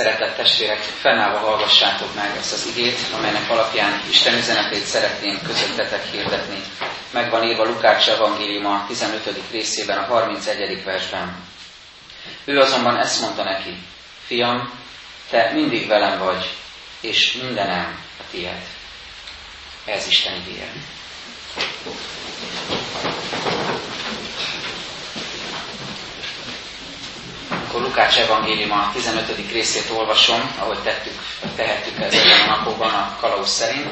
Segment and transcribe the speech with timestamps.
[0.00, 6.60] Szeretett testvérek, fennállva hallgassátok meg ezt az igét, amelynek alapján Isten üzenetét szeretném közöttetek hirdetni.
[7.12, 9.40] Megvan írva Lukács evangélium a 15.
[9.50, 10.84] részében, a 31.
[10.84, 11.44] versben.
[12.44, 13.78] Ő azonban ezt mondta neki,
[14.26, 14.72] fiam,
[15.30, 16.50] te mindig velem vagy,
[17.00, 18.62] és mindenem a tiéd.
[19.84, 20.72] Ez Isten igéje.
[27.70, 29.50] Akkor Lukács evangélium a 15.
[29.52, 31.12] részét olvasom, ahogy tettük,
[31.56, 33.88] tehettük ezekben a napokban a kalauz szerint,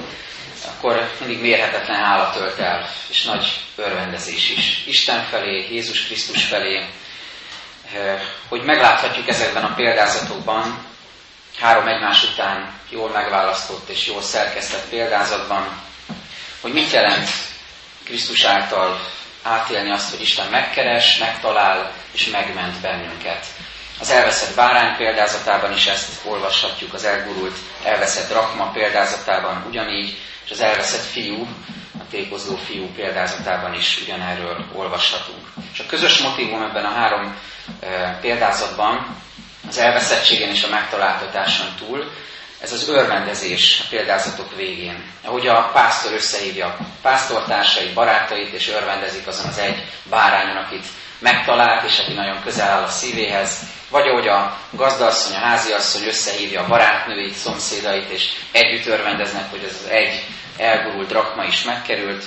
[0.66, 4.84] akkor mindig mérhetetlen hála tölt el, és nagy örvendezés is.
[4.86, 6.86] Isten felé, Jézus Krisztus felé,
[8.48, 10.86] hogy megláthatjuk ezekben a példázatokban,
[11.58, 15.82] három egymás után jól megválasztott és jól szerkesztett példázatban,
[16.60, 17.28] hogy mit jelent
[18.04, 19.00] Krisztus által
[19.48, 23.46] átélni azt, hogy Isten megkeres, megtalál és megment bennünket.
[24.00, 30.60] Az elveszett bárány példázatában is ezt olvashatjuk, az elgurult, elveszett rakma példázatában ugyanígy, és az
[30.60, 31.46] elveszett fiú,
[31.98, 35.46] a tékozó fiú példázatában is ugyanerről olvashatunk.
[35.72, 37.36] És a közös motivum ebben a három
[37.80, 39.16] e, példázatban
[39.68, 42.10] az elveszettségen és a megtaláltatáson túl,
[42.60, 45.04] ez az örvendezés a példázatok végén.
[45.24, 50.86] Ahogy a pásztor összehívja a pásztortársait, barátait, és örvendezik azon az egy bárányon, akit
[51.18, 53.58] megtalált, és aki nagyon közel áll a szívéhez,
[53.90, 59.76] vagy ahogy a gazdasszony, a háziasszony összehívja a barátnőit, szomszédait, és együtt örvendeznek, hogy ez
[59.84, 60.24] az egy
[60.56, 62.24] elgurult drakma is megkerült,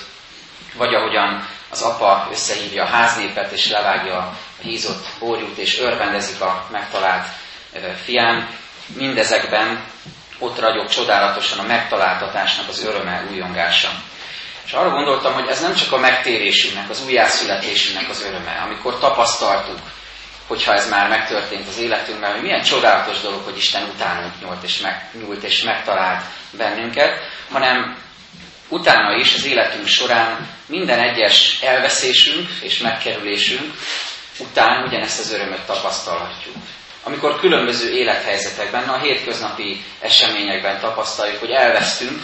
[0.75, 6.67] vagy ahogyan az apa összehívja a háznépet, és levágja a hízott bórjút, és örvendezik a
[6.71, 7.27] megtalált
[8.03, 8.49] fián.
[8.97, 9.83] Mindezekben
[10.41, 13.89] ott ragyog csodálatosan a megtaláltatásnak az öröme, újongása.
[14.65, 19.79] És arra gondoltam, hogy ez nem csak a megtérésünknek, az újjászületésünknek az öröme, amikor tapasztaltuk,
[20.47, 24.79] hogyha ez már megtörtént az életünkben, hogy milyen csodálatos dolog, hogy Isten utánunk nyúlt és,
[24.79, 27.19] meg, nyúlt és megtalált bennünket,
[27.51, 27.97] hanem
[28.67, 33.73] utána is az életünk során minden egyes elveszésünk és megkerülésünk
[34.39, 36.55] után ugyanezt az örömöt tapasztalhatjuk.
[37.03, 42.21] Amikor különböző élethelyzetekben, a hétköznapi eseményekben tapasztaljuk, hogy elvesztünk,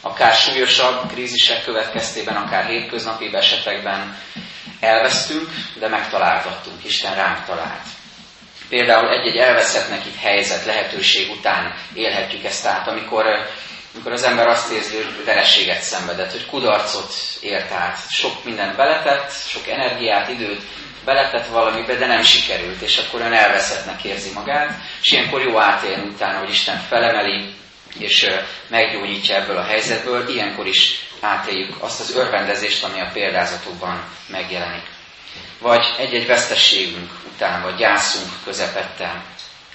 [0.00, 4.18] akár súlyosabb krízisek következtében, akár hétköznapi esetekben
[4.80, 5.48] elvesztünk,
[5.78, 7.86] de megtaláltattunk, Isten ránk talált.
[8.68, 13.24] Például egy-egy elveszettnek itt helyzet, lehetőség után élhetjük ezt át, amikor,
[13.94, 19.32] amikor az ember azt érzi, hogy vereséget szenvedett, hogy kudarcot ért át, sok mindent beletett,
[19.48, 20.62] sok energiát, időt
[21.04, 26.08] beletett valamibe, de nem sikerült, és akkor ön elveszettnek érzi magát, és ilyenkor jó átélni
[26.08, 27.54] utána, hogy Isten felemeli,
[27.98, 28.30] és
[28.68, 34.86] meggyógyítja ebből a helyzetből, ilyenkor is átéljük azt az örvendezést, ami a példázatokban megjelenik.
[35.58, 39.22] Vagy egy-egy vesztességünk után, vagy gyászunk közepette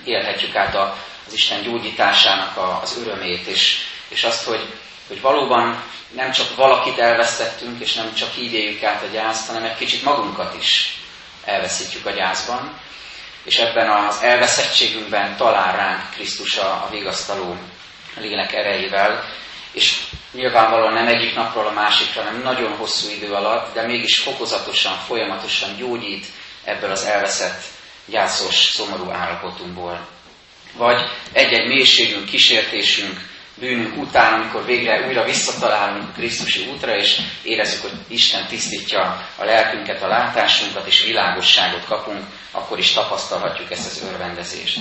[0.03, 3.77] élhetjük át az Isten gyógyításának az örömét, és,
[4.07, 4.73] és azt, hogy,
[5.07, 5.83] hogy valóban
[6.15, 10.03] nem csak valakit elvesztettünk, és nem csak így éljük át a gyászt, hanem egy kicsit
[10.03, 10.96] magunkat is
[11.47, 12.79] elveszítjük a gyászban,
[13.43, 17.57] és ebben az elveszettségünkben talál ránk Krisztus a, vigasztaló
[18.19, 19.23] lélek erejével,
[19.71, 24.97] és nyilvánvalóan nem egyik napról a másikra, hanem nagyon hosszú idő alatt, de mégis fokozatosan,
[24.97, 26.25] folyamatosan gyógyít
[26.63, 27.63] ebből az elveszett,
[28.05, 30.07] gyászos, szomorú állapotunkból.
[30.73, 33.19] Vagy egy-egy mélységünk, kísértésünk,
[33.59, 40.03] bűnünk után, amikor végre újra visszatalálunk Krisztusi útra, és érezzük, hogy Isten tisztítja a lelkünket,
[40.03, 44.79] a látásunkat, és világosságot kapunk, akkor is tapasztalhatjuk ezt az örvendezést.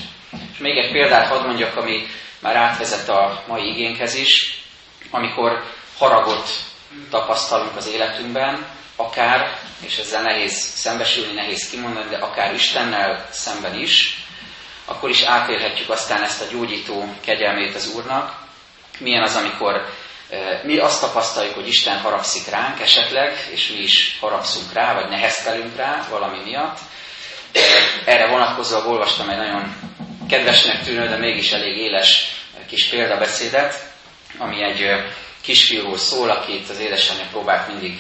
[0.53, 2.07] És még egy példát hadd mondjak, ami
[2.39, 4.63] már átvezet a mai igénkhez is,
[5.11, 5.63] amikor
[5.99, 6.49] haragot
[7.11, 8.67] tapasztalunk az életünkben,
[8.97, 14.25] akár, és ezzel nehéz szembesülni, nehéz kimondani, de akár Istennel szemben is,
[14.85, 18.46] akkor is átélhetjük aztán ezt a gyógyító kegyelmét az Úrnak.
[18.99, 19.89] Milyen az, amikor
[20.63, 25.77] mi azt tapasztaljuk, hogy Isten haragszik ránk esetleg, és mi is haragszunk rá, vagy neheztelünk
[25.77, 26.79] rá valami miatt.
[28.05, 29.75] Erre vonatkozóan olvastam egy nagyon
[30.29, 33.93] kedvesnek tűnő, de mégis elég éles kis példabeszédet,
[34.39, 35.05] ami egy
[35.41, 37.99] kisfiúról szól, akit az édesanyja próbált mindig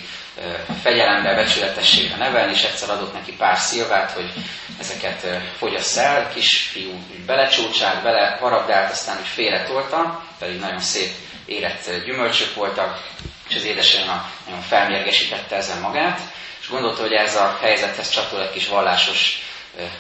[0.82, 4.32] fegyelembe, becsületességre nevelni, és egyszer adott neki pár szilvát, hogy
[4.80, 5.26] ezeket
[5.58, 6.28] fogyasz el.
[6.32, 6.92] Kisfiú
[7.26, 11.10] belecsúcsált, bele harabdált, aztán úgy félretolta, pedig nagyon szép
[11.46, 13.06] érett gyümölcsök voltak,
[13.48, 16.20] és az édesanyja nagyon felmérgesítette ezen magát,
[16.60, 19.42] és gondolta, hogy ez a helyzethez csatol egy kis vallásos,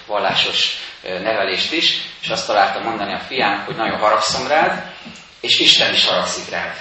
[0.06, 4.92] vallásos nevelést is, és azt találta mondani a fiának, hogy nagyon haragszom rád,
[5.40, 6.76] és Isten is haragszik rád.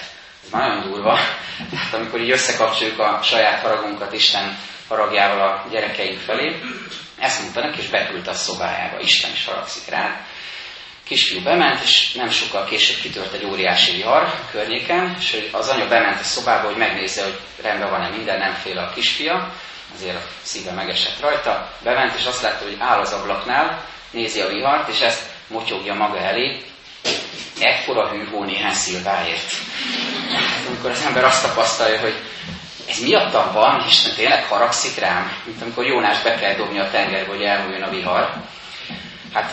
[0.46, 1.18] Ez nagyon durva.
[1.70, 4.58] Tehát amikor így összekapcsoljuk a saját haragunkat Isten
[4.88, 6.60] haragjával a gyerekeink felé,
[7.18, 10.24] ezt mondta neki, és beküldte a szobájába, Isten is haragszik rád.
[11.04, 16.20] kisfiú bement, és nem sokkal később kitört egy óriási vihar környéken, és az anya bement
[16.20, 19.52] a szobába, hogy megnézze, hogy rendben van-e minden, nem fél a kisfia,
[19.94, 24.48] azért a szíve megesett rajta, bement, és azt látta, hogy áll az ablaknál, nézi a
[24.48, 26.64] vihart, és ezt motyogja maga elé,
[27.60, 29.52] ekkora hűhó néhány szilváért.
[30.34, 32.14] Hát, amikor az ember azt tapasztalja, hogy
[32.88, 37.32] ez miattam van, Isten tényleg haragszik rám, mint amikor Jónás be kell dobni a tengerbe,
[37.32, 38.34] hogy elmúljon a vihar.
[39.32, 39.52] Hát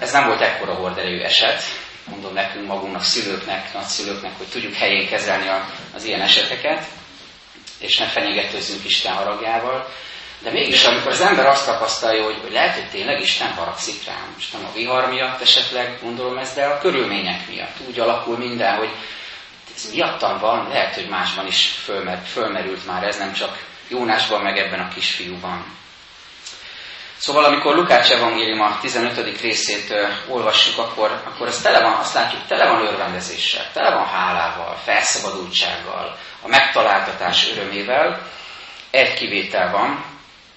[0.00, 1.62] ez nem volt ekkora horderejű eset,
[2.10, 5.50] mondom nekünk magunknak, szülőknek, nagyszülőknek, hogy tudjuk helyén kezelni
[5.94, 6.84] az ilyen eseteket,
[7.78, 9.88] és ne fenyegetőzzünk Isten haragjával.
[10.44, 14.32] De mégis, amikor az ember azt tapasztalja, hogy, hogy lehet, hogy tényleg Isten haragszik rám,
[14.34, 18.76] most nem a vihar miatt esetleg gondolom ezt, de a körülmények miatt úgy alakul minden,
[18.76, 18.90] hogy
[19.74, 24.58] ez miattam van, lehet, hogy másban is fölmer, fölmerült már ez, nem csak Jónásban, meg
[24.58, 25.64] ebben a kisfiúban.
[27.16, 29.40] Szóval amikor Lukács evangélium a 15.
[29.40, 34.06] részét ö, olvassuk, akkor, akkor ez tele van, azt látjuk, tele van örvendezéssel, tele van
[34.06, 38.26] hálával, felszabadultsággal, a megtaláltatás örömével.
[38.90, 40.13] Egy kivétel van,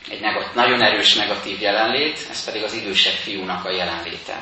[0.10, 4.42] egy negat, nagyon erős negatív jelenlét, ez pedig az idősebb fiúnak a jelenléte.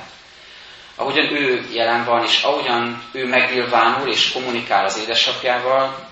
[0.95, 6.09] Ahogyan ő jelen van, és ahogyan ő megnyilvánul és kommunikál az édesapjával,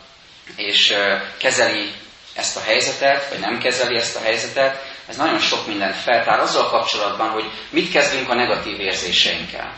[0.56, 0.94] és
[1.38, 1.92] kezeli
[2.36, 6.70] ezt a helyzetet, vagy nem kezeli ezt a helyzetet, ez nagyon sok mindent feltár azzal
[6.70, 9.74] kapcsolatban, hogy mit kezdünk a negatív érzéseinkkel.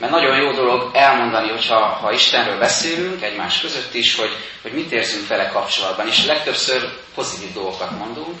[0.00, 4.92] Mert nagyon jó dolog elmondani, hogyha ha Istenről beszélünk, egymás között is, hogy, hogy mit
[4.92, 6.06] érzünk vele kapcsolatban.
[6.06, 8.40] És legtöbbször pozitív dolgokat mondunk.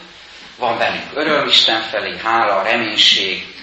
[0.58, 3.54] Van bennünk öröm Isten felé, hála, reménység,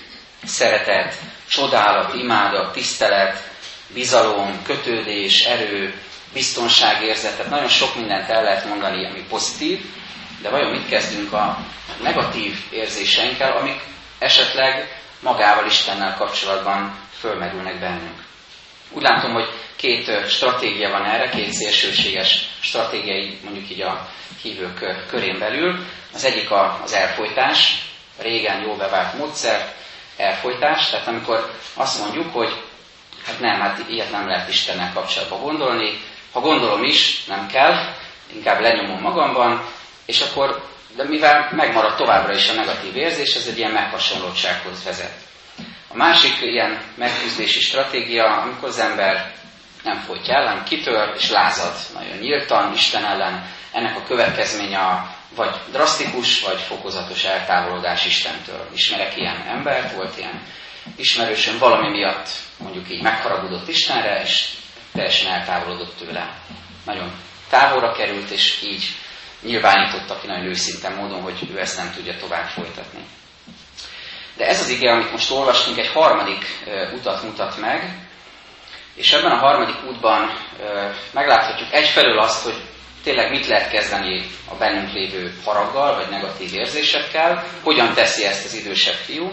[0.44, 1.16] szeretet,
[1.48, 3.50] csodálat, imádat, tisztelet,
[3.88, 5.94] bizalom, kötődés, erő,
[6.34, 9.86] biztonságérzet, tehát nagyon sok mindent el lehet mondani, ami pozitív,
[10.42, 11.58] de vajon mit kezdünk a
[12.02, 13.80] negatív érzéseinkkel, amik
[14.20, 18.24] esetleg magával Istennel kapcsolatban fölmerülnek bennünk.
[18.90, 19.48] Úgy látom, hogy
[19.82, 24.08] két stratégia van erre, két szélsőséges stratégiai, mondjuk így a
[24.42, 25.86] hívők körén belül.
[26.14, 26.50] Az egyik
[26.84, 27.82] az elfolytás,
[28.20, 29.74] régen jól bevált módszer,
[30.18, 32.62] elfolytás, tehát amikor azt mondjuk, hogy
[33.26, 36.00] hát nem, hát ilyet nem lehet Istennel kapcsolatban gondolni,
[36.32, 37.94] ha gondolom is, nem kell,
[38.34, 39.66] inkább lenyomom magamban,
[40.06, 40.64] és akkor,
[40.96, 45.14] de mivel megmarad továbbra is a negatív érzés, ez egy ilyen meghasonlottsághoz vezet.
[45.88, 49.40] A másik ilyen megküzdési stratégia, amikor az ember
[49.84, 55.56] nem folytja ellen, kitör és lázad nagyon nyíltan Isten ellen, ennek a következménye a vagy
[55.72, 58.70] drasztikus, vagy fokozatos eltávolodás Istentől.
[58.74, 60.42] Ismerek ilyen embert, volt ilyen
[60.96, 64.50] ismerősöm valami miatt mondjuk így megharagudott Istenre, és
[64.94, 66.34] teljesen eltávolodott tőle.
[66.86, 67.12] Nagyon
[67.50, 68.84] távolra került, és így
[69.42, 73.00] nyilvánította ki nagyon őszinte módon, hogy ő ezt nem tudja tovább folytatni.
[74.36, 76.46] De ez az ige, amit most olvastunk, egy harmadik
[76.96, 78.10] utat mutat meg,
[78.96, 80.38] és ebben a harmadik útban
[81.12, 82.56] megláthatjuk egyfelől azt, hogy
[83.04, 88.54] tényleg mit lehet kezdeni a bennünk lévő haraggal, vagy negatív érzésekkel, hogyan teszi ezt az
[88.54, 89.32] idősebb fiú.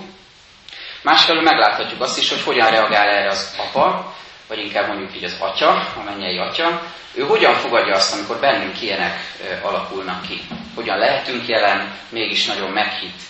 [1.02, 4.14] Másfelől megláthatjuk azt is, hogy hogyan reagál erre az apa,
[4.46, 6.82] vagy inkább mondjuk így az atya, a mennyei atya,
[7.14, 9.20] ő hogyan fogadja azt, amikor bennünk ilyenek
[9.62, 10.40] alakulnak ki.
[10.74, 13.20] Hogyan lehetünk jelen, mégis nagyon meghitt,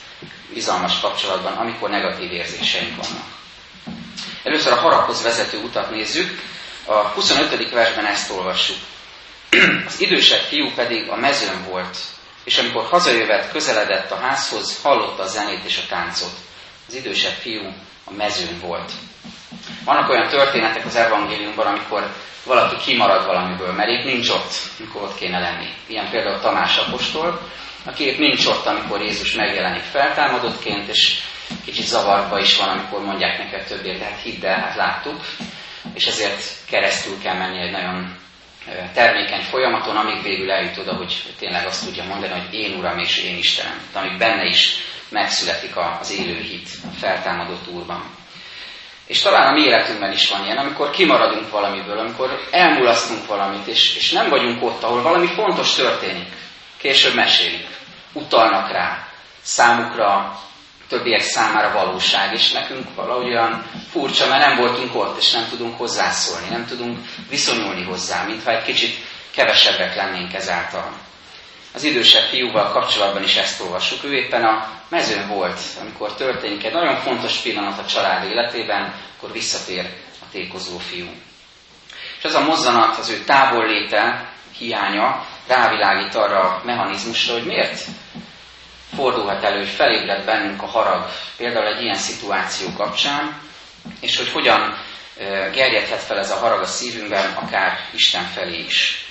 [0.53, 3.38] bizalmas kapcsolatban, amikor negatív érzéseink vannak.
[4.49, 6.43] Először a haraghoz vezető utat nézzük.
[6.87, 7.71] A 25.
[7.71, 8.77] versben ezt olvassuk.
[9.87, 11.97] Az idősebb fiú pedig a mezőn volt,
[12.45, 16.31] és amikor hazajövet, közeledett a házhoz, hallotta a zenét és a táncot.
[16.89, 17.63] Az idősebb fiú
[18.05, 18.93] a mezőn volt.
[19.85, 22.13] Vannak olyan történetek az evangéliumban, amikor
[22.45, 25.69] valaki kimarad valamiből, mert épp nincs ott, amikor ott kéne lenni.
[25.87, 27.41] Ilyen például Tamás apostol,
[27.85, 31.19] aki épp nincs ott, amikor Jézus megjelenik feltámadottként, és
[31.65, 35.21] kicsit zavarba is van, amikor mondják neked többé, de hát hidd el, hát láttuk,
[35.95, 38.17] és ezért keresztül kell menni egy nagyon
[38.95, 43.19] termékeny folyamaton, amíg végül eljut oda, hogy tényleg azt tudja mondani, hogy én Uram és
[43.19, 44.77] én Istenem, amíg benne is
[45.09, 48.17] megszületik az élő hit a feltámadott Úrban.
[49.07, 53.97] És talán a mi életünkben is van ilyen, amikor kimaradunk valamiből, amikor elmulasztunk valamit, és,
[53.97, 56.29] és nem vagyunk ott, ahol valami fontos történik.
[56.77, 57.67] Később mesélik,
[58.13, 59.07] utalnak rá,
[59.41, 60.39] számukra,
[60.89, 65.79] többiek számára valóság, és nekünk valahogy olyan furcsa, mert nem voltunk ott, és nem tudunk
[65.79, 68.97] hozzászólni, nem tudunk viszonyulni hozzá, mintha egy kicsit
[69.31, 70.93] kevesebbek lennénk ezáltal.
[71.75, 74.05] Az idősebb fiúval kapcsolatban is ezt olvassuk.
[74.05, 79.33] Ő éppen a mezőn volt, amikor történik egy nagyon fontos pillanat a család életében, akkor
[79.33, 79.85] visszatér
[80.21, 81.07] a tékozó fiú.
[82.19, 87.85] És az a mozzanat, az ő távolléte, hiánya rávilágít arra a mechanizmusra, hogy miért
[88.99, 93.41] fordulhat elő, hogy felébred bennünk a harag, például egy ilyen szituáció kapcsán,
[94.01, 94.77] és hogy hogyan
[95.53, 99.05] gerjedhet fel ez a harag a szívünkben, akár Isten felé is.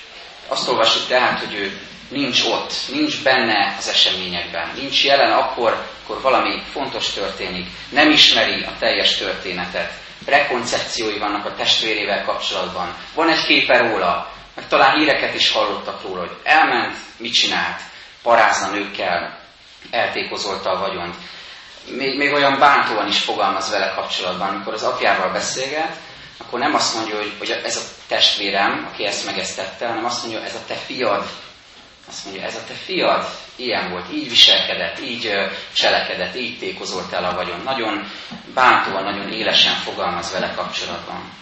[0.48, 1.78] Azt olvassuk tehát, hogy ő
[2.08, 8.62] nincs ott, nincs benne az eseményekben, nincs jelen akkor, akkor valami fontos történik, nem ismeri
[8.64, 9.92] a teljes történetet,
[10.24, 16.20] prekoncepciói vannak a testvérével kapcsolatban, van egy képe róla, meg talán híreket is hallottak róla,
[16.20, 17.80] hogy elment, mit csinált,
[18.22, 19.46] parázna nőkkel,
[19.90, 21.14] eltékozolta a vagyont.
[21.90, 25.96] Még, még olyan bántóan is fogalmaz vele kapcsolatban, amikor az apjával beszélget,
[26.38, 29.46] akkor nem azt mondja, hogy, hogy ez a testvérem, aki ezt meg
[29.78, 31.28] hanem azt mondja, ez a te fiad,
[32.08, 35.32] azt mondja, ez a te fiad ilyen volt, így viselkedett, így
[35.72, 37.60] cselekedett, így tékozolt el a vagyon.
[37.64, 38.10] Nagyon
[38.54, 41.32] bántóan, nagyon élesen fogalmaz vele kapcsolatban.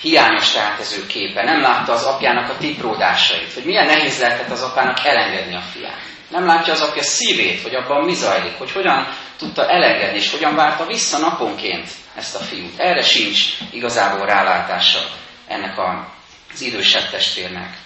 [0.00, 1.42] Hiányos tehát ez ő képe.
[1.42, 6.02] Nem látta az apjának a tipródásait, hogy milyen nehéz lehetett az apának elengedni a fiát.
[6.28, 9.08] Nem látja az apja szívét, hogy abban mi zajlik, hogy hogyan
[9.38, 12.78] tudta elengedni, és hogyan várta vissza naponként ezt a fiút.
[12.78, 15.00] Erre sincs igazából rálátása
[15.46, 16.12] ennek a,
[16.52, 17.76] az idősebb testvérnek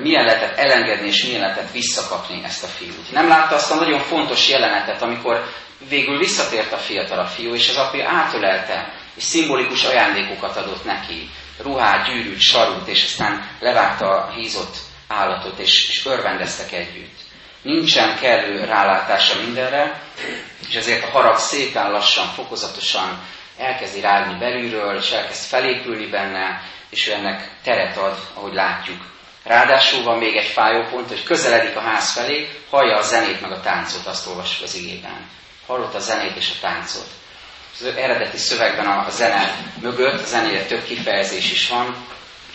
[0.00, 3.12] milyen lehetett elengedni, és milyen lehetett visszakapni ezt a fiút.
[3.12, 5.44] Nem látta azt a nagyon fontos jelenetet, amikor
[5.88, 11.30] végül visszatért a fiatal fiú, és az apja átölelte, és szimbolikus ajándékokat adott neki.
[11.58, 14.76] Ruhát, gyűrűt, sarút, és aztán levágta a hízott
[15.08, 17.18] állatot, és, és örvendeztek együtt.
[17.64, 20.02] Nincsen kellő rálátása mindenre,
[20.68, 23.22] és ezért a harag szépen lassan, fokozatosan
[23.58, 29.12] elkezdi rágni belülről, és elkezd felépülni benne, és ő ennek teret ad, ahogy látjuk
[29.44, 33.52] Ráadásul van még egy fájó pont, hogy közeledik a ház felé, hallja a zenét meg
[33.52, 35.28] a táncot, azt olvasjuk az igében.
[35.66, 37.06] Hallott a zenét és a táncot.
[37.80, 42.06] Az eredeti szövegben a zene mögött, a zenére több kifejezés is van,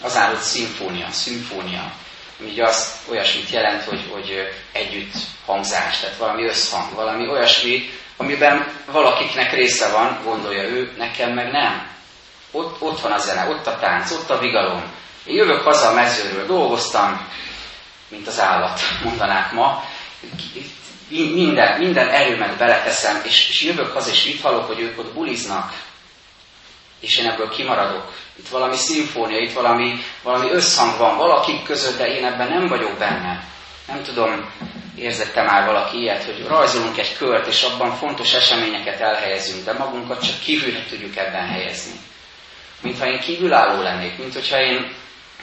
[0.01, 1.91] az áll, hogy szimfónia, szimfónia,
[2.39, 5.13] ami azt olyasmit jelent, hogy, hogy együtt
[5.45, 11.87] hangzás, tehát valami összhang, valami olyasmi, amiben valakiknek része van, gondolja ő, nekem meg nem.
[12.51, 14.83] Ott, ott van a zene, ott a tánc, ott a vigalom,
[15.29, 17.27] én jövök haza a mezőről, dolgoztam,
[18.07, 19.83] mint az állat, mondanák ma.
[21.09, 25.73] Minden, minden erőmet beleteszem, és, és jövök haza, és itt hallok, hogy ők ott buliznak,
[26.99, 28.13] és én ebből kimaradok.
[28.35, 32.97] Itt valami szimfónia, itt valami, valami összhang van valakik között, de én ebben nem vagyok
[32.97, 33.43] benne.
[33.87, 34.51] Nem tudom,
[34.95, 40.25] érzette már valaki ilyet, hogy rajzolunk egy kört, és abban fontos eseményeket elhelyezünk, de magunkat
[40.25, 41.99] csak kívülre tudjuk ebben helyezni.
[42.81, 44.91] Mintha én kívülálló lennék, mint hogyha én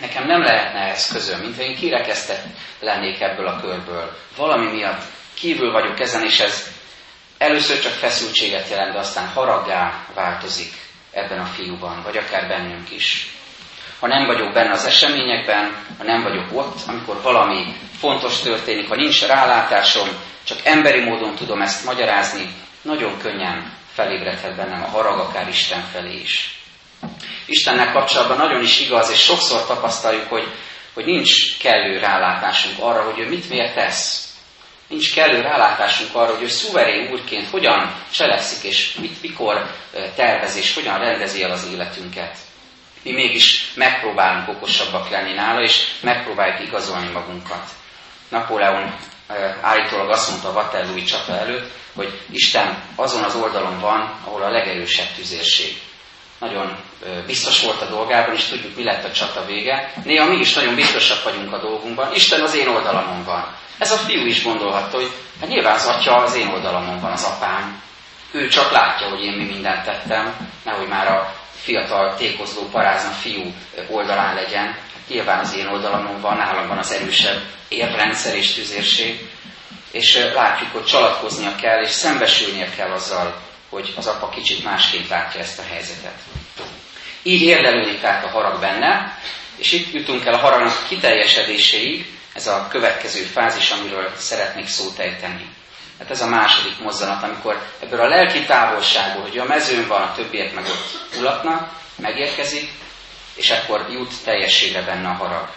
[0.00, 2.44] Nekem nem lehetne ez közöm, mintha én kirekesztett
[2.80, 4.16] lennék ebből a körből.
[4.36, 5.02] Valami miatt
[5.34, 6.68] kívül vagyok ezen, és ez
[7.38, 10.72] először csak feszültséget jelent, de aztán haraggá változik
[11.16, 13.34] ebben a fiúban, vagy akár bennünk is.
[14.00, 18.94] Ha nem vagyok benne az eseményekben, ha nem vagyok ott, amikor valami fontos történik, ha
[18.94, 20.08] nincs rálátásom,
[20.44, 22.48] csak emberi módon tudom ezt magyarázni,
[22.82, 26.60] nagyon könnyen felébredhet bennem a harag, akár Isten felé is.
[27.46, 30.52] Istennel kapcsolatban nagyon is igaz, és sokszor tapasztaljuk, hogy,
[30.94, 34.25] hogy nincs kellő rálátásunk arra, hogy ő mit miért tesz.
[34.88, 39.70] Nincs kellő rálátásunk arra, hogy ő szuverén úrként hogyan cselekszik, és mit, mikor
[40.14, 42.36] tervez, és hogyan rendezi el az életünket.
[43.02, 47.70] Mi mégis megpróbálunk okosabbak lenni nála, és megpróbáljuk igazolni magunkat.
[48.28, 48.94] Napóleon
[49.60, 54.50] állítólag azt mondta a Waterloo csata előtt, hogy Isten azon az oldalon van, ahol a
[54.50, 55.78] legerősebb tüzérség
[56.38, 56.76] nagyon
[57.26, 59.92] biztos volt a dolgában, és tudjuk, mi lett a csata vége.
[60.04, 62.14] Néha mi is nagyon biztosak vagyunk a dolgunkban.
[62.14, 63.54] Isten az én oldalamon van.
[63.78, 67.24] Ez a fiú is gondolhatta, hogy hát nyilván az atya az én oldalamon van, az
[67.24, 67.82] apám.
[68.32, 73.54] Ő csak látja, hogy én mi mindent tettem, nehogy már a fiatal tékozló parázna fiú
[73.88, 74.64] oldalán legyen.
[74.66, 79.28] Hát nyilván az én oldalamon van, nálam van az erősebb érrendszer és tüzérség.
[79.90, 83.34] És látjuk, hogy csalatkoznia kell, és szembesülnie kell azzal,
[83.68, 86.18] hogy az apa kicsit másként látja ezt a helyzetet.
[87.22, 89.18] Így érlelődik tehát a harag benne,
[89.56, 95.54] és itt jutunk el a haragnak kiteljesedéséig, ez a következő fázis, amiről szeretnék szót ejteni.
[95.98, 100.14] Hát ez a második mozzanat, amikor ebből a lelki távolságból, hogy a mezőn van, a
[100.14, 102.70] többiek meg ott ulatnak, megérkezik,
[103.34, 105.48] és akkor jut teljességre benne a harag.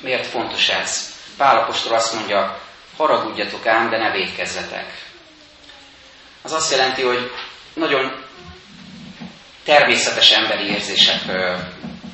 [0.00, 1.14] Miért fontos ez?
[1.36, 2.60] Pálapostól azt mondja,
[2.96, 5.07] haragudjatok ám, de ne védkezzetek
[6.48, 7.30] az azt jelenti, hogy
[7.74, 8.24] nagyon
[9.64, 11.20] természetes emberi érzések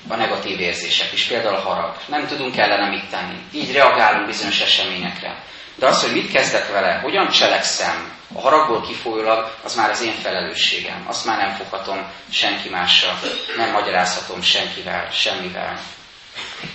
[0.09, 1.97] a negatív érzések is, például a harag.
[2.07, 3.39] Nem tudunk ellene mit tenni.
[3.53, 5.45] Így reagálunk bizonyos eseményekre.
[5.75, 10.13] De az, hogy mit kezdek vele, hogyan cselekszem, a haragból kifolyólag, az már az én
[10.13, 11.05] felelősségem.
[11.07, 13.19] Azt már nem foghatom senki mással,
[13.57, 15.81] nem magyarázhatom senkivel, semmivel.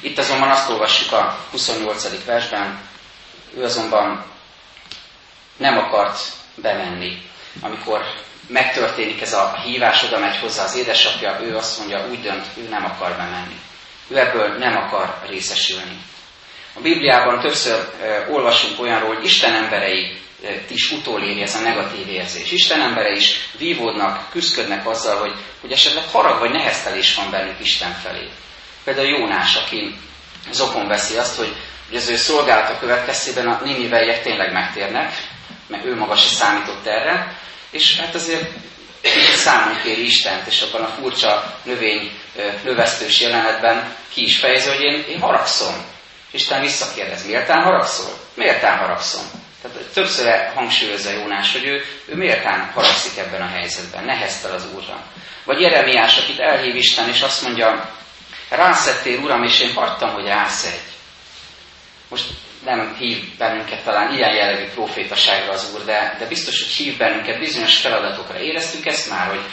[0.01, 2.25] Itt azonban azt olvassuk a 28.
[2.25, 2.79] versben,
[3.57, 4.25] ő azonban
[5.57, 6.19] nem akart
[6.55, 7.28] bemenni
[7.61, 8.01] amikor
[8.47, 12.69] megtörténik ez a hívás, oda megy hozzá az édesapja, ő azt mondja, úgy dönt, ő
[12.69, 13.55] nem akar bemenni.
[14.07, 15.97] Ő ebből nem akar részesülni.
[16.73, 20.17] A Bibliában többször e, olvasunk olyanról, hogy Isten emberei
[20.69, 22.51] is utoléri ez a negatív érzés.
[22.51, 27.91] Isten embere is vívódnak, küzdködnek azzal, hogy, hogy esetleg harag vagy neheztelés van bennük Isten
[27.91, 28.29] felé.
[28.83, 29.95] Például Jónás, aki
[30.51, 31.55] zokon veszi azt, hogy,
[31.87, 35.13] hogy az ő szolgálata következtében a niniveiek tényleg megtérnek,
[35.69, 37.37] mert ő maga se számított erre,
[37.69, 38.49] és hát azért
[39.35, 42.11] számon kéri Istent, és abban a furcsa növény
[42.63, 45.85] növesztős jelenetben ki is fejezi, hogy én, én haragszom.
[46.31, 48.13] Isten visszakérdez, miértán haragszol?
[48.33, 49.23] Miértán haragszom?
[49.61, 55.03] Tehát többször hangsúlyozza Jónás, hogy ő, ő miértán haragszik ebben a helyzetben, neheztel az Úrra.
[55.43, 57.95] Vagy Jeremiás, akit elhív Isten, és azt mondja,
[58.49, 60.81] rászettél, Uram, és én hagytam, hogy egy.
[62.09, 62.25] Most
[62.63, 67.39] nem hív bennünket talán ilyen jellegű profétaságra az Úr, de, de biztos, hogy hív bennünket
[67.39, 68.39] bizonyos feladatokra.
[68.39, 69.43] Éreztük ezt már, hogy,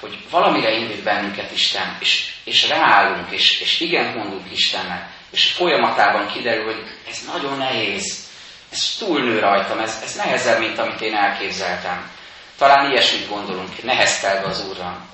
[0.00, 6.32] hogy valamire indít bennünket Isten, és, és ráállunk, és, és igen mondunk Istennek, és folyamatában
[6.32, 8.28] kiderül, hogy ez nagyon nehéz,
[8.72, 12.10] ez túlnő rajtam, ez, ez nehezebb, mint amit én elképzeltem.
[12.58, 15.06] Talán ilyesmit gondolunk, neheztelve az Úrra,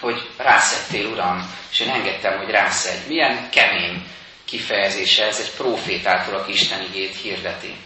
[0.00, 3.08] hogy rászettél, Uram, és én engedtem, hogy rászedj.
[3.08, 4.06] Milyen kemény
[4.52, 7.76] kifejezése ez egy profétától, aki Isten igét hirdeti.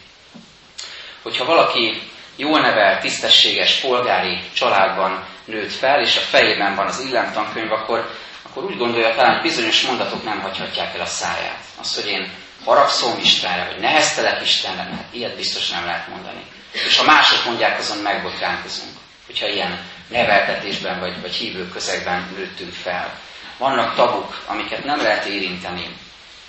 [1.23, 2.03] Hogyha valaki
[2.37, 8.11] jól nevel, tisztességes, polgári családban nőtt fel, és a fejében van az illemtankönyv, akkor,
[8.43, 11.65] akkor úgy gondolja talán, hogy bizonyos mondatok nem hagyhatják el a száját.
[11.81, 12.31] Az, hogy én
[12.65, 16.45] haragszom Istenre, vagy neheztelek Istenre, hát ilyet biztos nem lehet mondani.
[16.73, 18.97] És ha mások mondják, azon megbotránkozunk,
[19.27, 23.19] hogyha ilyen neveltetésben vagy, vagy hívő közegben nőttünk fel.
[23.59, 25.97] Vannak tabuk, amiket nem lehet érinteni,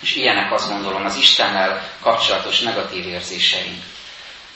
[0.01, 3.83] és ilyenek azt gondolom az Istennel kapcsolatos negatív érzéseink.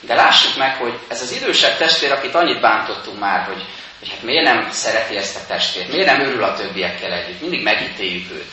[0.00, 3.64] De lássuk meg, hogy ez az idősebb testvér, akit annyit bántottunk már, hogy,
[3.98, 7.62] hogy hát miért nem szereti ezt a testvért, miért nem örül a többiekkel együtt, mindig
[7.62, 8.52] megítéljük őt.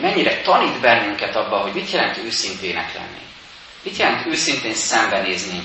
[0.00, 3.22] Mennyire tanít bennünket abba, hogy mit jelent őszintének lenni.
[3.82, 5.62] Mit jelent őszintén szembenézni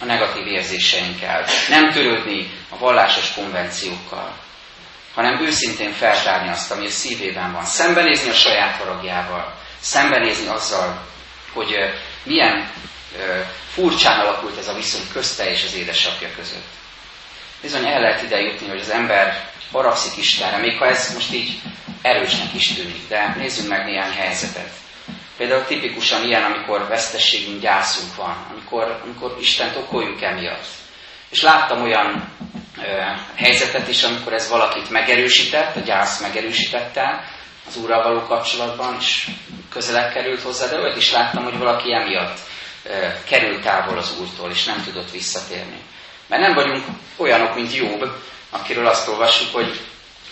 [0.00, 4.34] a negatív érzéseinkkel, nem törődni a vallásos konvenciókkal,
[5.14, 7.64] hanem őszintén feltárni azt, ami a szívében van.
[7.64, 11.06] Szembenézni a saját haragjával, szembenézni azzal,
[11.52, 11.74] hogy
[12.22, 12.70] milyen
[13.68, 16.66] furcsán alakult ez a viszony közte és az édesapja között.
[17.62, 21.60] Bizony el lehet ide jutni, hogy az ember haragszik Istenre, még ha ez most így
[22.02, 24.70] erősnek is tűnik, de nézzünk meg néhány helyzetet.
[25.36, 30.66] Például tipikusan ilyen, amikor vesztességünk, gyászunk van, amikor, amikor Istent okoljuk emiatt.
[31.28, 32.28] És láttam olyan
[33.34, 37.24] helyzetet is, amikor ez valakit megerősített, a gyász megerősítette
[37.66, 39.28] az Úrral való kapcsolatban, és
[39.70, 42.38] közelebb került hozzá, de olyat is láttam, hogy valaki emiatt
[43.28, 45.80] került távol az Úrtól, és nem tudott visszatérni.
[46.26, 46.84] Mert nem vagyunk
[47.16, 48.12] olyanok, mint Jobb,
[48.50, 49.80] akiről azt olvassuk, hogy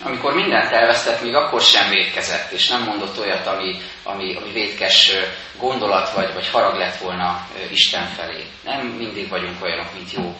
[0.03, 5.11] amikor mindent elvesztett, még akkor sem védkezett, és nem mondott olyat, ami, ami, ami védkes
[5.59, 8.45] gondolat vagy, vagy harag lett volna Isten felé.
[8.63, 10.35] Nem mindig vagyunk olyanok, mint jó.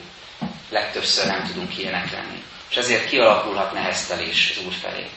[0.74, 2.44] Legtöbbször nem tudunk ilyenek lenni.
[2.70, 5.10] És ezért kialakulhat neheztelés az Úr felé.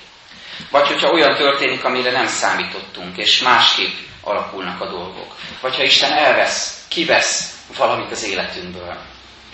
[0.71, 5.37] Vagy hogyha olyan történik, amire nem számítottunk, és másképp alakulnak a dolgok.
[5.61, 8.97] Vagy ha Isten elvesz, kivesz valamit az életünkből.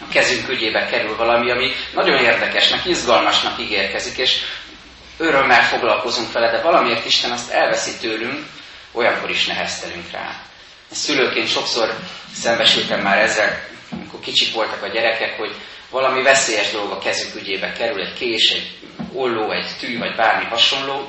[0.01, 4.41] A kezünk ügyébe kerül valami, ami nagyon érdekesnek, izgalmasnak ígérkezik, és
[5.19, 8.47] örömmel foglalkozunk vele, de valamiért Isten azt elveszi tőlünk,
[8.93, 10.43] olyankor is neheztelünk rá.
[10.91, 11.95] Szülőként sokszor
[12.35, 15.55] szembesültem már ezzel, amikor kicsik voltak a gyerekek, hogy
[15.92, 18.70] valami veszélyes dolog a kezük ügyébe kerül, egy kés, egy
[19.12, 21.07] olló, egy tű, vagy bármi hasonló,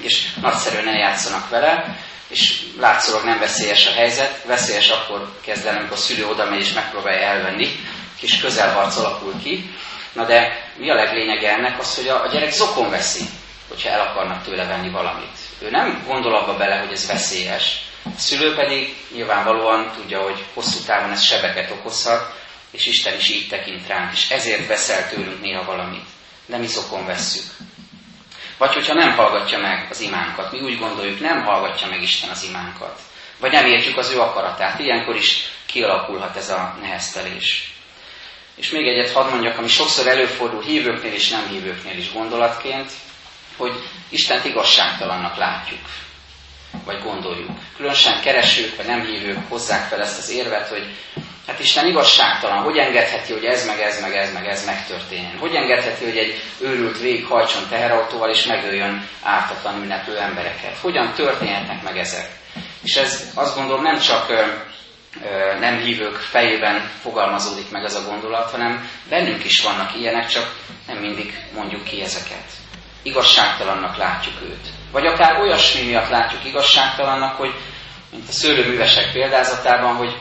[0.00, 5.96] és nagyszerűen eljátszanak vele, és látszólag nem veszélyes a helyzet, veszélyes akkor kezd el, amikor
[5.96, 7.68] a szülő oda megy és megpróbálja elvenni,
[8.18, 9.70] kis közelharc alakul ki.
[10.12, 11.78] Na de mi a leglényege ennek?
[11.78, 13.24] Az, hogy a, a gyerek zokon veszi
[13.72, 15.38] hogyha el akarnak tőle venni valamit.
[15.58, 17.80] Ő nem gondol abba bele, hogy ez veszélyes.
[18.04, 22.34] A szülő pedig nyilvánvalóan tudja, hogy hosszú távon ez sebeket okozhat,
[22.72, 26.06] és Isten is így tekint ránk, és ezért veszel tőlünk néha valamit.
[26.46, 27.44] De mi szokon vesszük.
[28.58, 32.44] Vagy hogyha nem hallgatja meg az imánkat, mi úgy gondoljuk, nem hallgatja meg Isten az
[32.48, 33.00] imánkat.
[33.38, 34.78] Vagy nem értjük az ő akaratát.
[34.78, 37.72] Ilyenkor is kialakulhat ez a neheztelés.
[38.54, 42.90] És még egyet hadd mondjak, ami sokszor előfordul hívőknél és nem hívőknél is gondolatként,
[43.56, 43.72] hogy
[44.08, 45.80] Istent igazságtalannak látjuk,
[46.84, 47.58] vagy gondoljuk.
[47.76, 50.86] Különösen keresők, vagy nem hívők hozzák fel ezt az érvet, hogy
[51.46, 55.38] hát Isten igazságtalan, hogy engedheti, hogy ez, meg ez, meg ez, meg ez megtörténjen?
[55.38, 60.76] Hogy engedheti, hogy egy őrült vég hajtson teherautóval, és megöljön ártatlan ünneplő embereket?
[60.80, 62.28] Hogyan történhetnek meg ezek?
[62.82, 64.26] És ez azt gondolom nem csak
[65.60, 70.96] nem hívők fejében fogalmazódik meg ez a gondolat, hanem bennünk is vannak ilyenek, csak nem
[70.96, 72.44] mindig mondjuk ki ezeket.
[73.02, 74.66] Igazságtalannak látjuk őt.
[74.92, 77.54] Vagy akár olyasmi miatt látjuk igazságtalannak, hogy
[78.10, 80.16] mint a szőlőművesek példázatában, hogy,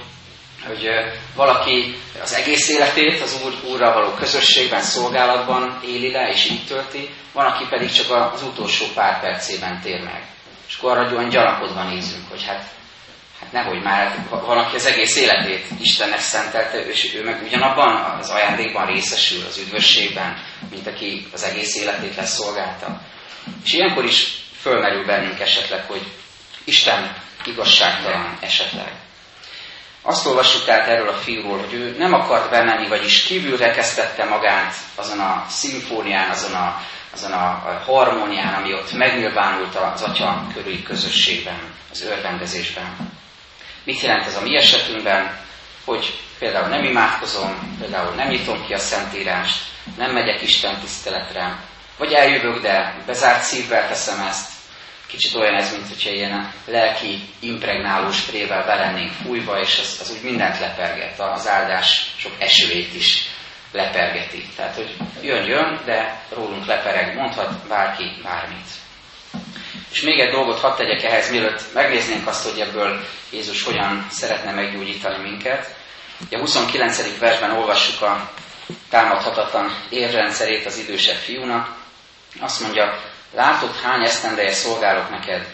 [0.67, 0.87] hogy
[1.35, 7.09] valaki az egész életét az úr, Úrral való közösségben, szolgálatban éli le, és így tölti,
[7.33, 10.23] van, aki pedig csak az utolsó pár percében tér meg.
[10.67, 12.63] És akkor arra olyan gyanakodva nézünk, hogy hát
[13.41, 18.29] Hát nehogy már, van, aki az egész életét Istennek szentelte, és ő meg ugyanabban az
[18.29, 23.01] ajándékban részesül, az üdvösségben, mint aki az egész életét leszolgálta.
[23.63, 24.27] És ilyenkor is
[24.59, 26.01] fölmerül bennünk esetleg, hogy
[26.63, 28.91] Isten igazságtalan esetleg.
[30.01, 34.75] Azt olvassuk tehát erről a fiúról, hogy ő nem akart bemenni, vagyis kívülre kezdette magát
[34.95, 36.81] azon a szimfónián, azon a,
[37.13, 41.59] azon a harmónián, ami ott megnyilvánult az atya körüli közösségben,
[41.91, 42.95] az örvendezésben.
[43.83, 45.39] Mit jelent ez a mi esetünkben,
[45.85, 49.63] hogy például nem imádkozom, például nem nyitom ki a Szentírást,
[49.97, 51.59] nem megyek Isten tiszteletre,
[51.97, 54.50] vagy eljövök, de bezárt szívvel teszem ezt.
[55.11, 60.23] Kicsit olyan ez, mint hogyha ilyen lelki impregnálós prével belennénk fújva, és az, az úgy
[60.23, 63.25] mindent leperget, az áldás sok esőét is
[63.71, 64.43] lepergeti.
[64.55, 68.67] Tehát, hogy jön, jön, de rólunk lepereg, mondhat bárki bármit.
[69.91, 74.51] És még egy dolgot hadd tegyek ehhez, mielőtt megnéznénk azt, hogy ebből Jézus hogyan szeretne
[74.51, 75.75] meggyógyítani minket.
[76.31, 77.19] A 29.
[77.19, 78.31] versben olvassuk a
[78.89, 81.79] támadhatatlan érrendszerét az idősebb fiúnak.
[82.39, 83.01] Azt mondja,
[83.33, 85.47] látod, hány esztendeje szolgálok neked,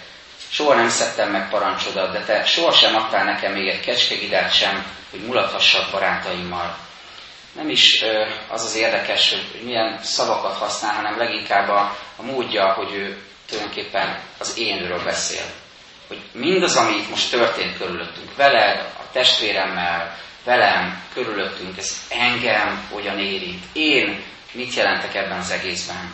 [0.49, 5.19] soha nem szedtem meg parancsodat, de te sohasem adtál nekem még egy kecskegidát sem, hogy
[5.19, 6.77] mulathassak barátaimmal.
[7.55, 8.03] Nem is
[8.47, 14.19] az az érdekes, hogy milyen szavakat használ, hanem leginkább a, a módja, hogy ő tulajdonképpen
[14.37, 15.45] az énről beszél.
[16.07, 23.19] Hogy mindaz, ami itt most történt körülöttünk, veled, a testvéremmel, velem, körülöttünk, ez engem hogyan
[23.19, 23.63] érint.
[23.73, 26.13] Én mit jelentek ebben az egészben?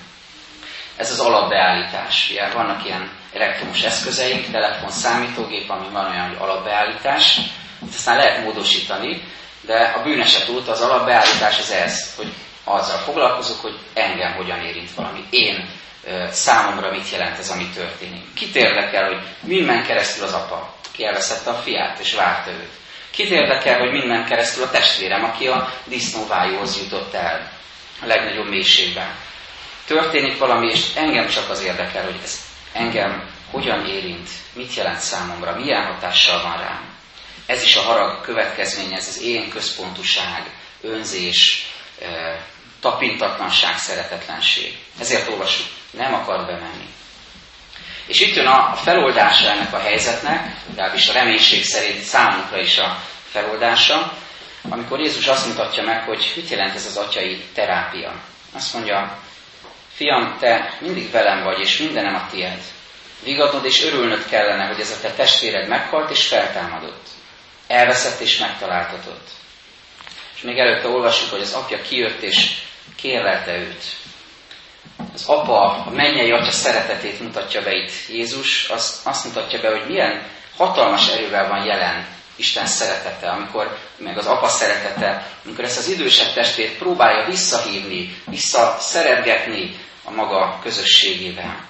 [0.97, 2.29] Ez az alapbeállítás.
[2.31, 7.39] Ugye vannak ilyen elektromos eszközeink, telefon, számítógép, ami van olyan, hogy alapbeállítás,
[7.95, 9.21] aztán lehet módosítani,
[9.61, 14.93] de a bűneset út az alapbeállítás az ez, hogy azzal foglalkozok, hogy engem hogyan érint
[14.95, 15.23] valami.
[15.29, 15.69] Én
[16.29, 18.33] számomra mit jelent ez, ami történik.
[18.33, 22.71] Kit érdekel, hogy minden keresztül az apa, aki elveszette a fiát és várta őt.
[23.11, 27.51] Kit érdekel, hogy minden keresztül a testvérem, aki a disznóvájóhoz jutott el
[28.01, 29.15] a legnagyobb mélységben.
[29.85, 32.39] Történik valami, és engem csak az érdekel, hogy ez
[32.73, 36.93] engem hogyan érint, mit jelent számomra, milyen hatással van rám.
[37.45, 40.49] Ez is a harag következménye, ez az én központuság,
[40.81, 41.65] önzés,
[42.79, 44.77] tapintatlanság, szeretetlenség.
[44.99, 46.87] Ezért olvasjuk, nem akar bemenni.
[48.05, 53.03] És itt jön a feloldása ennek a helyzetnek, legalábbis a reménység szerint számunkra is a
[53.31, 54.17] feloldása,
[54.69, 58.13] amikor Jézus azt mutatja meg, hogy mit jelent ez az atyai terápia.
[58.53, 59.22] Azt mondja,
[59.93, 62.59] fiam, te mindig velem vagy, és mindenem a tied.
[63.23, 67.07] Vigadnod és örülnöd kellene, hogy ez a te testvéred meghalt és feltámadott.
[67.67, 69.27] Elveszett és megtaláltatott.
[70.35, 72.51] És még előtte olvassuk, hogy az apja kijött és
[72.95, 73.83] kérlelte őt.
[75.13, 79.87] Az apa, a mennyei atya szeretetét mutatja be itt Jézus, azt, azt mutatja be, hogy
[79.87, 80.27] milyen
[80.57, 86.33] hatalmas erővel van jelen Isten szeretete, amikor, meg az apa szeretete, amikor ezt az idősebb
[86.33, 91.67] testét próbálja visszahívni, visszaszeretgetni a maga közösségével,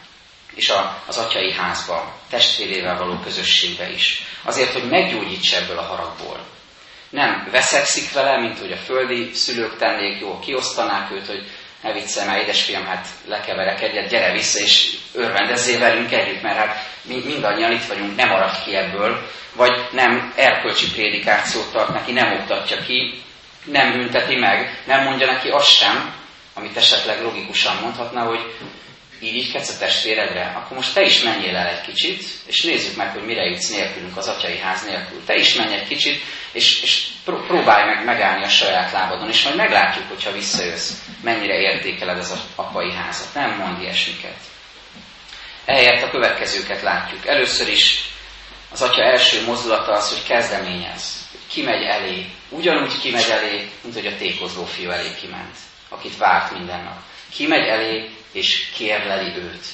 [0.55, 4.23] és a, az atyai házba, testvérével való közösségbe is.
[4.43, 6.51] Azért, hogy meggyógyítsa ebből a haragból
[7.13, 11.43] nem veszekszik vele, mint hogy a földi szülők tennék, jó, kiosztanák őt, hogy
[11.83, 16.87] ne viccelj már, édesfiam, hát lekeverek egyet, gyere vissza, és örvendezzél velünk együtt, mert hát
[17.01, 22.33] mi mindannyian itt vagyunk, nem maradj ki ebből, vagy nem erkölcsi prédikációt tart neki, nem
[22.33, 23.21] oktatja ki,
[23.65, 26.13] nem bünteti meg, nem mondja neki azt sem,
[26.53, 28.53] amit esetleg logikusan mondhatna, hogy
[29.25, 33.25] így a testvéredre, akkor most te is menjél el egy kicsit, és nézzük meg, hogy
[33.25, 35.23] mire jutsz nélkülünk az atyai ház nélkül.
[35.25, 39.55] Te is menj egy kicsit, és, és próbálj meg megállni a saját lábadon, és majd
[39.55, 43.33] meglátjuk, hogyha visszajössz, mennyire értékeled az apai házat.
[43.33, 44.37] Nem mond ilyesmiket.
[45.65, 47.27] Ehelyett a következőket látjuk.
[47.27, 48.11] Először is
[48.71, 51.27] az atya első mozdulata az, hogy kezdeményez.
[51.47, 52.25] Kimegy elé.
[52.49, 55.55] Ugyanúgy kimegy elé, mint hogy a tékozló fiú elé kiment,
[55.89, 56.97] akit várt minden nap.
[57.35, 59.65] Kimegy elé, és kérleli őt.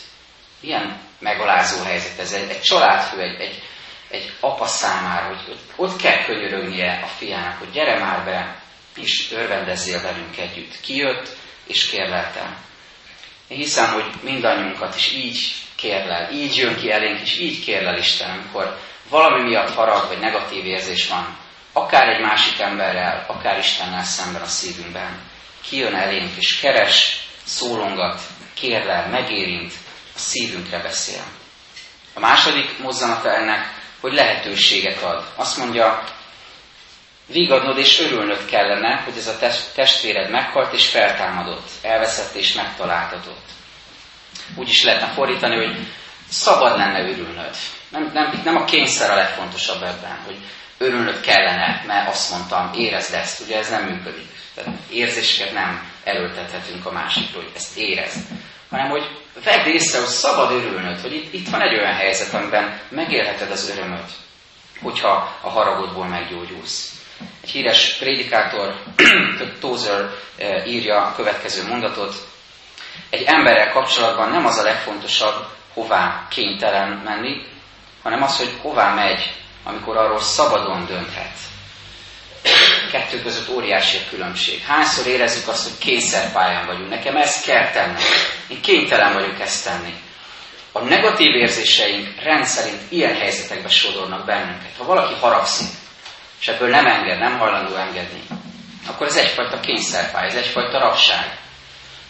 [0.60, 3.62] Milyen megalázó helyzet ez egy, egy családfő, egy, egy,
[4.10, 8.62] egy apa számára, hogy ott kell könyörögnie a fiának, hogy gyere már be,
[8.96, 10.80] és örvendezzél velünk együtt.
[10.82, 11.30] Kijött,
[11.66, 12.58] és kérlelte.
[13.48, 18.30] Én hiszem, hogy mindannyiunkat is így kérlel, így jön ki elénk, és így kérlel Isten,
[18.30, 21.38] amikor valami miatt harag vagy negatív érzés van,
[21.74, 25.20] akár egy másik emberrel, akár Istennel szemben a szívünkben.
[25.62, 28.22] Kijön elénk és keres, szólongat,
[28.60, 29.74] kérlel, megérint,
[30.16, 31.24] a szívünkre beszél.
[32.14, 35.24] A második mozzanata ennek, hogy lehetőséget ad.
[35.36, 36.04] Azt mondja,
[37.26, 39.38] vigadnod és örülnöd kellene, hogy ez a
[39.76, 43.46] testvéred meghalt és feltámadott, elveszett és megtaláltatott.
[44.56, 45.88] Úgy is lehetne fordítani, hogy
[46.30, 47.56] szabad lenne örülnöd.
[47.90, 50.38] Nem, nem, nem a kényszer a legfontosabb ebben, hogy
[50.80, 54.28] örülnöd kellene, mert azt mondtam, érezd ezt, ugye ez nem működik.
[54.56, 58.28] Tehát érzéseket nem erőltethetünk a másikról, hogy ezt érezd.
[58.70, 59.04] Hanem, hogy
[59.44, 63.70] vedd észre, hogy szabad örülnöd, hogy itt, itt van egy olyan helyzet, amiben megélheted az
[63.70, 64.12] örömöt,
[64.82, 66.94] hogyha a haragodból meggyógyulsz.
[67.44, 68.76] Egy híres prédikátor,
[69.62, 72.16] Tozer eh, írja a következő mondatot.
[73.10, 77.46] Egy emberrel kapcsolatban nem az a legfontosabb, hová kénytelen menni,
[78.04, 81.38] hanem az, hogy hová megy, amikor arról szabadon dönthet.
[82.92, 84.62] Kettő között óriási a különbség.
[84.62, 86.90] Hányszor érezzük azt, hogy kényszerpályán vagyunk.
[86.90, 88.02] Nekem ezt kell tennem.
[88.48, 89.94] Én kénytelen vagyok ezt tenni.
[90.72, 94.76] A negatív érzéseink rendszerint ilyen helyzetekbe sodornak bennünket.
[94.78, 95.68] Ha valaki haragszik,
[96.40, 98.22] és ebből nem enged, nem hajlandó engedni,
[98.88, 101.38] akkor ez egyfajta kényszerpálya, ez egyfajta rabság.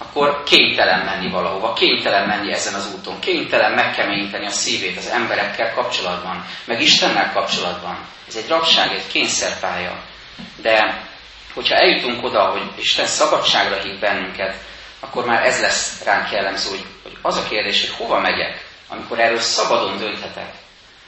[0.02, 5.74] Akkor kénytelen menni valahova, kénytelen menni ezen az úton, kénytelen megkeményíteni a szívét az emberekkel
[5.74, 8.06] kapcsolatban, meg Istennel kapcsolatban.
[8.28, 10.04] Ez egy rabság, egy kényszerpálya.
[10.62, 11.08] De
[11.54, 14.56] hogyha eljutunk oda, hogy Isten szabadságra hív bennünket,
[15.00, 16.86] akkor már ez lesz ránk jellemző, hogy,
[17.22, 20.54] az a kérdés, hogy hova megyek, amikor erről szabadon dönthetek,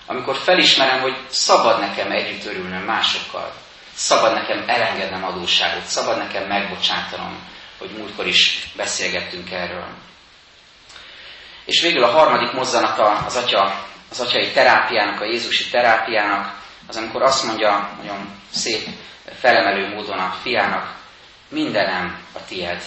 [0.06, 3.54] amikor felismerem, hogy szabad nekem együtt örülnöm másokkal,
[3.94, 7.40] szabad nekem elengednem adósságot, szabad nekem megbocsátanom,
[7.82, 9.88] hogy múltkor is beszélgettünk erről.
[11.66, 17.22] És végül a harmadik mozzanata az, atya, az atyai terápiának, a Jézusi terápiának, az amikor
[17.22, 18.88] azt mondja nagyon szép
[19.40, 20.96] felemelő módon a fiának,
[21.50, 22.82] mindenem a tied.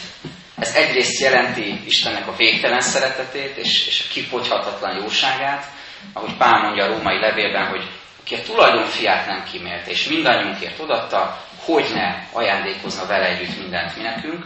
[0.58, 5.66] Ez egyrészt jelenti Istennek a végtelen szeretetét és, és a kipogyhatatlan jóságát,
[6.12, 10.80] ahogy Pál mondja a római levélben, hogy aki a tulajdon fiát nem kímélte, és mindannyiunkért
[10.80, 14.44] odatta, hogy ne ajándékozna vele együtt mindent mi nekünk,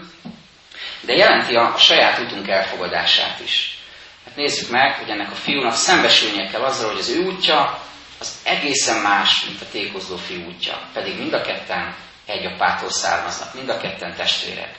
[1.01, 3.79] de jelenti a, a saját útunk elfogadását is.
[4.25, 7.83] Hát nézzük meg, hogy ennek a fiúnak szembesülnie kell azzal, hogy az ő útja
[8.19, 10.81] az egészen más, mint a tékozló fiú útja.
[10.93, 11.95] Pedig mind a ketten
[12.27, 14.75] egy apától származnak, mind a ketten testvérek.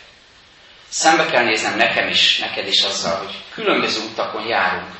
[0.89, 4.95] Szembe kell néznem nekem is, neked is azzal, hogy különböző utakon járunk.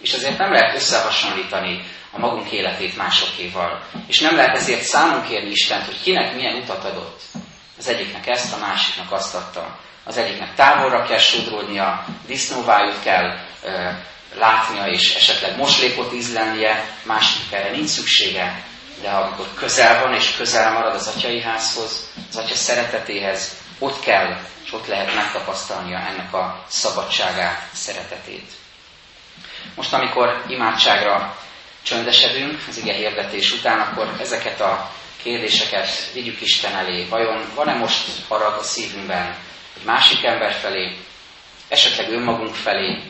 [0.00, 3.82] És azért nem lehet összehasonlítani a magunk életét másokéval.
[4.06, 7.20] És nem lehet ezért számon kérni Istent, hogy kinek milyen utat adott.
[7.78, 9.78] Az egyiknek ezt, a másiknak azt adta.
[10.08, 13.88] Az egyiknek távolra kell sodródnia, disznóvájút kell ö,
[14.38, 18.62] látnia, és esetleg moslékot ízlelnie, másiknak erre nincs szüksége,
[19.02, 24.40] de amikor közel van, és közel marad az atyai házhoz, az atya szeretetéhez, ott kell,
[24.64, 28.50] és ott lehet megtapasztalnia ennek a szabadságát, szeretetét.
[29.74, 31.36] Most, amikor imádságra
[31.82, 34.90] csöndesedünk az ige hirdetés után, akkor ezeket a
[35.22, 37.04] kérdéseket vigyük Isten elé.
[37.04, 39.36] Vajon van-e most harag a szívünkben
[39.84, 40.96] másik ember felé,
[41.68, 43.02] esetleg önmagunk felé,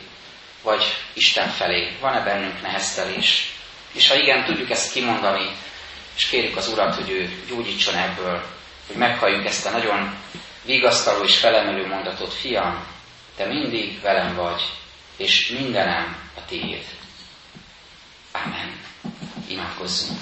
[0.63, 1.97] vagy Isten felé?
[1.99, 3.51] Van-e bennünk neheztelés?
[3.91, 5.49] És ha igen, tudjuk ezt kimondani,
[6.15, 8.45] és kérjük az Urat, hogy ő gyógyítson ebből,
[8.87, 10.15] hogy meghalljuk ezt a nagyon
[10.65, 12.85] vigasztaló és felemelő mondatot, fiam,
[13.35, 14.61] te mindig velem vagy,
[15.17, 16.85] és mindenem a tiéd.
[18.31, 18.79] Amen.
[19.47, 20.19] Imádkozzunk.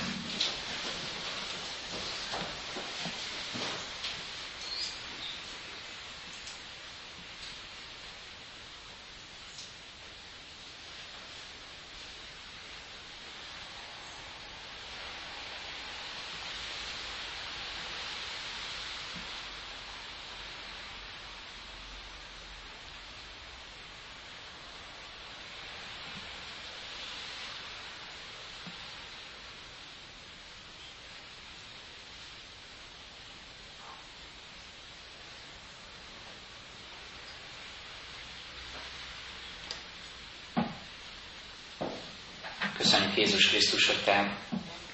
[42.78, 44.38] Köszönjük Jézus Krisztus, hogy Te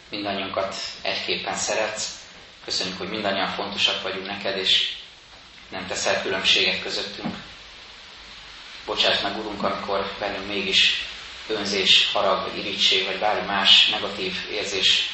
[0.10, 2.10] mindannyiunkat egyképpen szeretsz.
[2.66, 4.94] Köszönjük, hogy mindannyian fontosak vagyunk neked, és
[5.70, 7.36] nem teszel különbséget közöttünk.
[8.86, 11.06] Bocsáss meg, Urunk, amikor bennünk mégis
[11.48, 15.10] önzés, harag, vagy irítség, vagy bármi más negatív érzés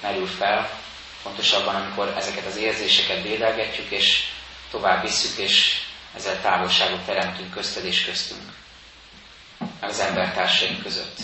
[0.00, 0.80] merül fel.
[1.22, 4.24] Pontosabban, amikor ezeket az érzéseket dédelgetjük, és
[4.70, 5.80] tovább visszük, és
[6.16, 8.52] ezzel távolságot teremtünk közted és köztünk,
[9.80, 11.16] az embertársaink között.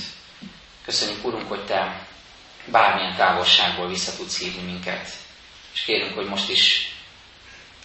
[0.90, 2.06] Köszönjük, Urunk, hogy Te
[2.64, 5.10] bármilyen távolságból vissza tudsz hívni minket.
[5.74, 6.94] És kérünk, hogy most is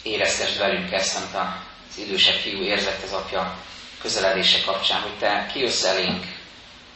[0.04, 3.58] éreztesd velünk ezt, amit az idősebb fiú érzett az apja
[4.02, 6.26] közeledése kapcsán, hogy te kijössz elénk,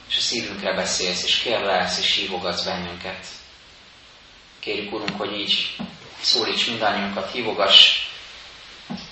[0.09, 3.25] és a szívünkre beszélsz, és kérlelsz, és hívogatsz bennünket.
[4.59, 5.75] Kérjük, Urunk, hogy így
[6.21, 8.07] szólíts mindannyiunkat, hívogass,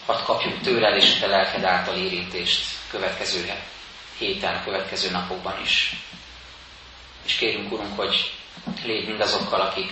[0.05, 3.53] hadd kapjuk tőled és a te lelked által érintést következő
[4.17, 5.95] héten, következő napokban is.
[7.27, 8.33] És kérünk, Urunk, hogy
[8.83, 9.91] légy mindazokkal, akik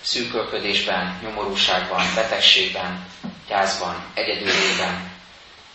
[0.00, 3.06] szűkölködésben, nyomorúságban, betegségben,
[3.48, 5.12] gyászban, egyedülében,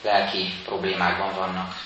[0.01, 1.85] lelki problémákban vannak.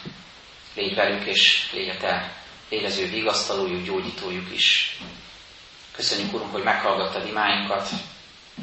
[0.75, 2.33] Légy velük, és légy a Te
[2.69, 4.97] élező vigasztalójuk, gyógyítójuk is.
[5.91, 7.89] Köszönjük, Urunk, hogy meghallgattad imáinkat,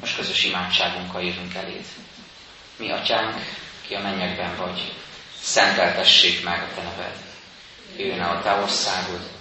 [0.00, 1.84] most közös imádságunkkal jövünk eléd.
[2.76, 3.34] Mi, Atyánk,
[3.86, 4.92] ki a mennyekben vagy,
[5.40, 7.16] szenteltessék meg a Te neved.
[7.96, 9.35] Jöjjön a Te országod,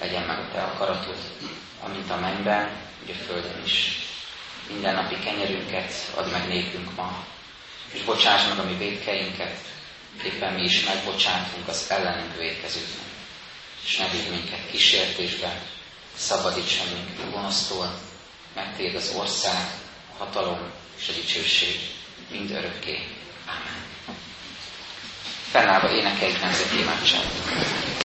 [0.00, 1.18] legyen meg a Te akaratod,
[1.80, 2.70] amint a mennyben,
[3.02, 3.98] úgy a földön is.
[4.68, 7.24] Minden napi kenyerünket add meg nékünk ma,
[7.92, 9.56] és bocsáss meg a mi védkeinket,
[10.24, 13.08] éppen mi is megbocsátunk az ellenünk védkezőknek.
[13.84, 15.62] És ne vigy minket kísértésbe,
[16.16, 17.98] szabadíts meg minket gonosztól,
[18.54, 19.66] mert Téd az ország,
[20.14, 21.80] a hatalom és a dicsőség
[22.30, 23.06] mind örökké.
[23.46, 24.16] Amen.
[25.50, 28.08] Fennállva énekeljük nemzeti imádságot.